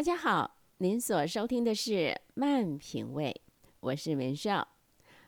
[0.00, 1.90] 大家好，您所收听的是
[2.32, 3.38] 《慢品味》，
[3.80, 4.62] 我是文少。《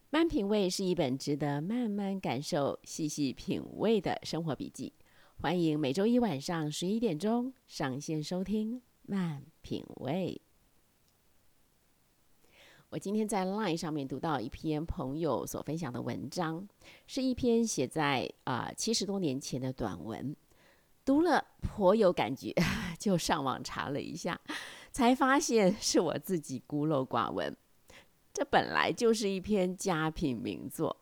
[0.09, 4.91] 慢品味》是一本值得慢慢感受、细细品味的生活笔记。
[5.43, 10.41] 欢迎每周一晚上十一点钟上线收听《慢品味》。
[12.89, 16.67] 我今天在 LINE 上面读到一篇朋友所分享的文章，
[17.07, 20.35] 是一篇写在啊七十多年前的短文。
[21.05, 22.55] 读了颇有感觉，
[23.03, 24.41] 就上网查了一下，
[24.93, 27.53] 才发现是我自己孤陋寡闻。
[28.33, 30.97] 这本来就是一篇佳品名作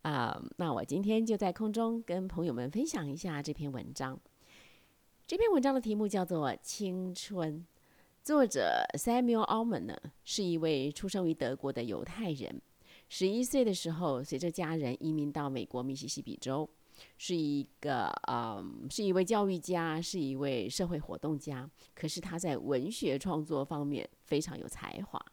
[0.00, 0.42] 啊！
[0.56, 4.18] 那我今天就在空中跟朋友们分享一下这篇文章。
[5.26, 7.58] 这篇文章的题目叫做《青春》，
[8.24, 12.62] 作者 Samuel Alman 呢是一位出生于德国的犹太人，
[13.10, 16.68] 十一岁的时候随着家人移民到美国密西西比州。
[17.18, 21.70] 是一个嗯，是一位教育家，是一位社会活动家。
[21.94, 25.24] 可是他在文学创作方面非常有才华。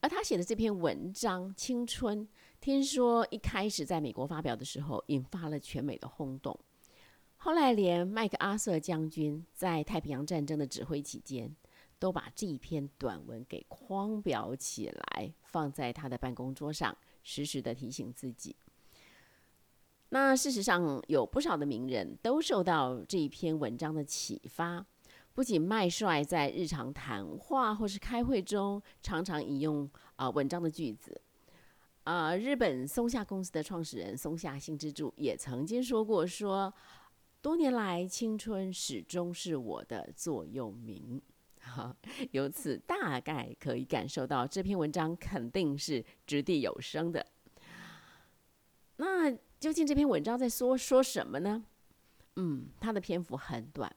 [0.00, 2.26] 而他写的这篇文章《青春》，
[2.60, 6.58] 听说一开始在美国发表的时候，引发了全美的轰动。
[7.36, 11.54] 后来连麦克阿瑟将军在太平洋战争的指挥期间，
[11.98, 18.54] 都把这一篇短文给框裱起来，放在他的办公桌上，时时的提醒自己。
[20.10, 24.84] 那事实上，有不少的名人都受到这一篇文章的启发。
[25.32, 31.20] 不仅麦帅在日常谈话或是开会中常常引用啊文章的句子，
[32.04, 36.72] 啊，日本松下公司的创始人松下幸之助也曾经说过：说
[37.42, 41.20] 多年来，青春始终是我的座右铭。
[41.58, 41.96] 哈，
[42.30, 47.26] 由此大概可以感受到这篇文章肯定是掷地有声的。
[48.98, 49.36] 那。
[49.64, 51.64] 究竟这篇文章在说说什么呢？
[52.36, 53.96] 嗯，它的篇幅很短，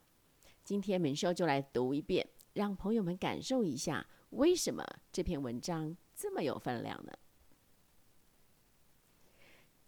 [0.63, 7.11] 今天明修就来读一遍，让朋友们感受一下为什么这篇文章这么有分量呢？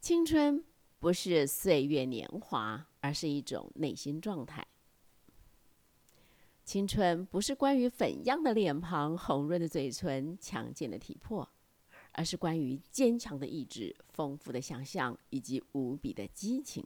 [0.02, 0.62] 青春
[1.00, 4.68] 不是岁月年华，而是一种内心状态。
[6.66, 11.50] 青春不是关于粉样的脸庞、红润的嘴唇、强健的体魄。
[12.20, 16.86] 而是关于坚强的意志、丰富的想象以及无比的激情。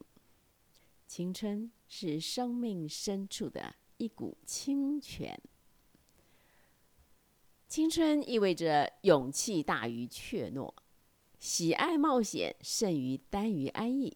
[1.08, 5.42] 青春是生命深处的一股清泉。
[7.68, 10.72] 青春意味着勇气大于怯懦，
[11.40, 14.16] 喜爱冒险胜于耽于安逸。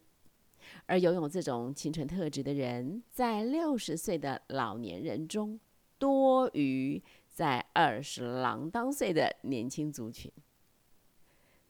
[0.86, 5.60] 而拥有这种青春特质的人，在六十岁的老年人中，
[5.98, 10.32] 多于在二十郎当岁的年轻族群。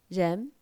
[0.07, 0.53] 人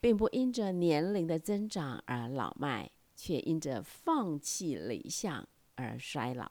[0.00, 6.50] 并不因着年龄的增长而老迈，却因着放弃理想而衰老。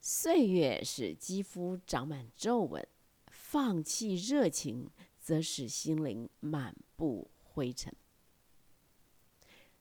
[0.00, 2.86] 岁月使肌肤长满皱纹，
[3.26, 7.94] 放弃热情则使心灵满布灰尘。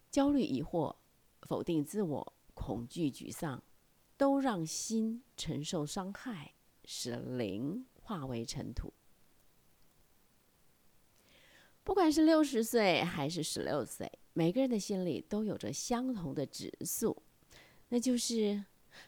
[0.09, 0.95] 焦虑、疑惑、
[1.41, 3.61] 否定自我、恐惧、沮丧，
[4.15, 6.55] 都让心承受伤害，
[6.85, 8.93] 使灵化为尘土。
[11.87, 17.15] 不管是六十岁还是十六岁，每个人的心里都有着相同的指数，
[17.87, 18.61] 那就是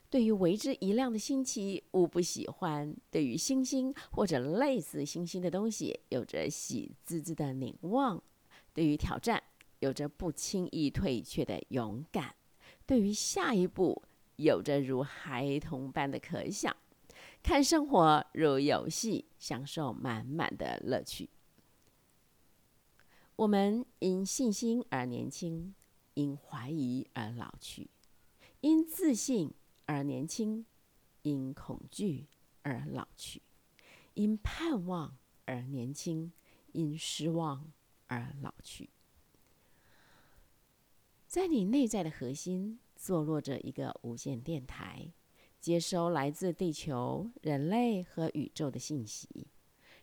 [0.09, 8.17] 对于为之一亮的新奇无不喜欢；对于星星或者类似星星的东西，有着喜滋滋的凝望；
[8.73, 9.43] 对于挑战，
[9.79, 12.29] 有着不轻易退却的勇敢；
[12.85, 14.01] 对于下一步，
[14.37, 16.73] 有着如孩童般的可想；
[17.43, 21.29] 看生活如游戏，享受满满的乐趣。
[23.39, 25.73] 我们因信心而年轻，
[26.13, 27.89] 因怀疑而老去，
[28.59, 29.53] 因自信
[29.85, 30.65] 而年轻，
[31.21, 32.27] 因恐惧
[32.63, 33.41] 而老去，
[34.15, 36.33] 因盼望而年轻，
[36.73, 37.71] 因失望
[38.07, 38.89] 而老去。
[41.25, 45.13] 在你内在的核心，坐落着一个无线电台，
[45.61, 49.47] 接收来自地球、人类和宇宙的信息。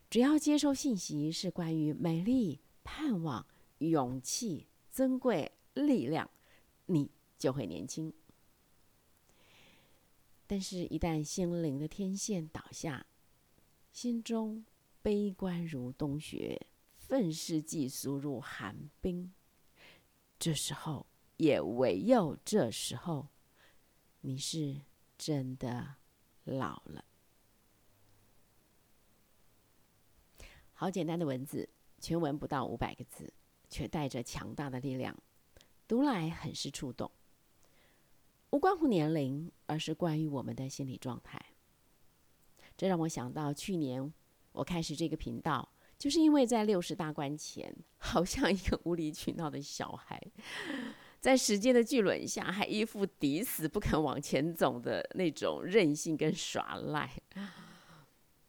[0.08, 2.62] 只要接收信息是关于美丽。
[2.86, 3.44] 盼望、
[3.78, 6.30] 勇气、珍贵、力量，
[6.86, 8.14] 你就会年轻。
[10.46, 13.04] 但是，一旦心灵的天线倒下，
[13.90, 14.64] 心中
[15.02, 19.32] 悲观如冬雪，愤世嫉俗如寒冰，
[20.38, 21.06] 这时候，
[21.38, 23.26] 也唯有这时候，
[24.20, 24.82] 你是
[25.18, 25.96] 真的
[26.44, 27.04] 老了。
[30.72, 31.68] 好简单的文字。
[32.00, 33.32] 全文不到五百个字，
[33.68, 35.16] 却带着强大的力量，
[35.88, 37.10] 读来很是触动。
[38.50, 41.40] 无关乎年龄，而是关于我们的心理状态。
[42.76, 44.12] 这让我想到，去年
[44.52, 50.20] 我开始这个频道，就是因为在六十大关前，好像一个无理取闹的小孩，
[51.20, 57.10] 在时间的巨轮下，还一副抵死不肯往前走的那种任性跟耍赖。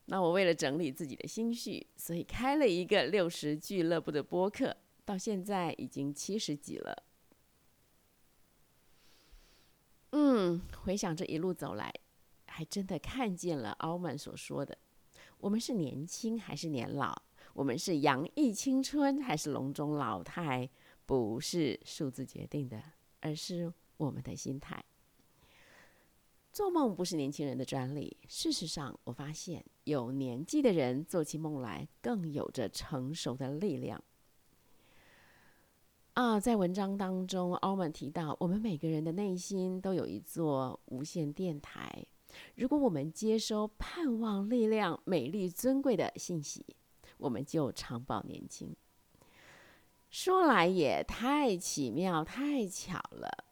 [0.10, 7.04] 那我为了整理自己的心绪，所以开了一个六十俱乐部的播客，到现在已经七十几了。
[10.12, 11.94] 嗯，回想这一路走来，
[12.46, 14.78] 还真的看见了奥曼所说的：
[15.40, 17.14] 我们是年轻还是年老？
[17.54, 20.70] 我们是洋溢青春还是笼中老态？
[21.06, 22.82] 不是数字决定的，
[23.20, 24.84] 而是我们的心态。
[26.58, 28.18] 做梦不是年轻人的专利。
[28.28, 34.04] 事实上，我发现有年纪的人做起梦来更有着成熟的力量。
[36.14, 42.04] 啊，在文章当中，奥曼提到，我们每个人的内心都有一座无线电台。
[42.56, 46.66] 如果我们接收盼望、力量、美丽、尊贵的信息，
[47.20, 48.76] 我们就长保年轻。
[50.10, 53.46] 说来也太奇妙、太巧了。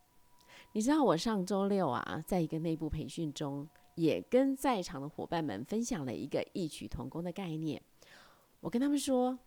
[0.76, 7.82] 你知道我上周六啊，在一个内部培训中，也跟在场的伙伴们分享了一个异曲同工的概念。
[8.60, 9.40] 我跟他们说，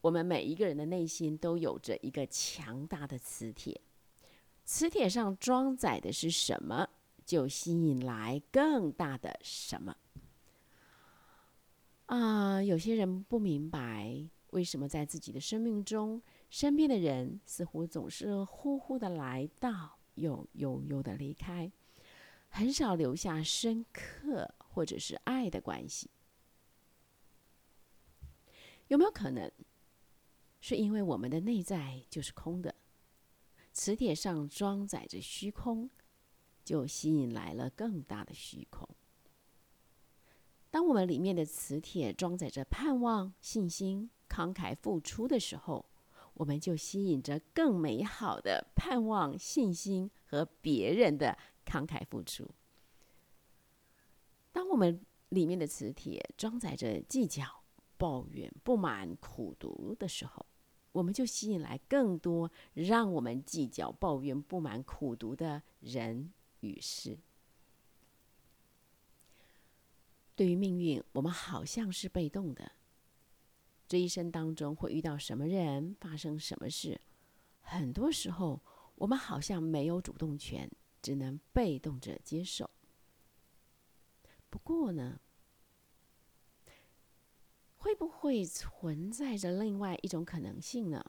[0.00, 3.78] 我们每一个人的内心都有着一个强大的磁铁，
[4.64, 6.88] 磁铁上装载的是什么，
[7.26, 9.94] 就吸引来更大的什么。
[12.06, 19.97] 啊，有些人不明白，为什么在自己的生命中，身边的人似乎总是呼呼的来到。
[20.18, 21.70] 又悠悠的离开，
[22.48, 26.10] 很少留下深刻或者是爱的关系。
[28.88, 29.50] 有没有可能，
[30.60, 32.74] 是因为我们的内在就是空的，
[33.72, 35.90] 磁铁上装载着虚空，
[36.64, 38.88] 就吸引来了更大的虚空。
[40.70, 45.84] 当我们里面的磁铁装载着盼望、信心、慷慨付出的时候，
[46.38, 51.36] 我们就吸引着更美好的盼望、信心和别人的
[51.66, 52.48] 慷慨付出。
[54.52, 57.44] 当我们里面的磁铁装载着计较、
[57.96, 60.46] 抱怨、不满、苦读的时候，
[60.92, 67.18] 我们就吸引来更多让我们计较、抱怨、不满、苦读的人与事。
[70.36, 72.77] 对于命运，我们好像是被动的。
[73.88, 77.00] 这一生当中会遇到什么人，发生什么事，
[77.62, 78.60] 很多时候
[78.96, 80.70] 我们好像没有主动权，
[81.00, 82.68] 只能被动着接受。
[84.50, 85.18] 不过呢，
[87.78, 91.02] 会不会存在着另外一种可能性呢？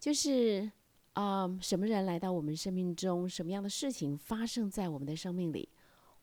[0.00, 0.72] 就是，
[1.12, 5.68] 啊，什么人来到我们生命中，什么样的事情发生在我们的生命里，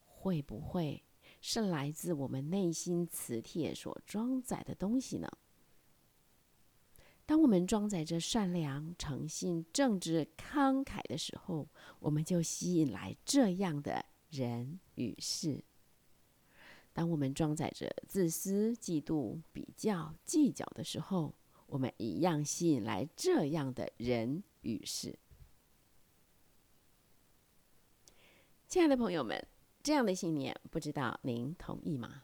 [0.04, 1.02] 会不会
[1.40, 5.30] 是来自我们内心磁铁所装载的东西呢？
[7.30, 15.64] 当我们装载着善良、诚信、正直、慷慨的时候，我们就吸引来这样的人与事；
[16.92, 21.36] 当我们装载着自私、嫉妒、比较、计较的时候，
[21.68, 25.16] 我们一样吸引来这样的人与事。
[28.68, 29.48] 亲爱的朋友们，
[29.84, 32.24] 这样的信念，不知道您同意吗？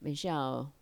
[0.00, 0.72] 美少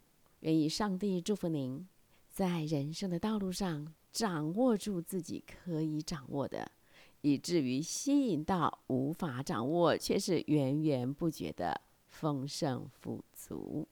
[0.41, 1.87] 愿意上帝祝福您。
[2.33, 6.73] 在人生的道路上，掌握住自己可以掌握的，
[7.21, 13.87] 以至于吸引到无法掌握却是源源不绝的丰盛富足。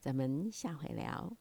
[0.00, 1.36] 咱们下回聊。